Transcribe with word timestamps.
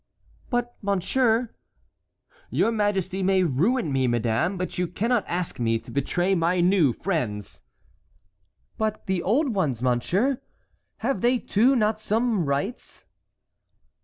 "But, 0.49 0.75
monsieur"— 0.81 1.53
"Your 2.49 2.71
majesty 2.71 3.21
may 3.21 3.43
ruin 3.43 3.91
me, 3.93 4.07
madame, 4.07 4.57
but 4.57 4.79
you 4.79 4.87
cannot 4.87 5.23
ask 5.27 5.59
me 5.59 5.77
to 5.77 5.91
betray 5.91 6.33
my 6.33 6.59
new 6.59 6.91
friends." 6.91 7.61
"But 8.79 9.05
the 9.05 9.21
old 9.21 9.49
ones, 9.53 9.83
monsieur, 9.83 10.41
have 11.05 11.21
they 11.21 11.37
too 11.37 11.75
not 11.75 11.99
some 11.99 12.45
rights?" 12.45 13.05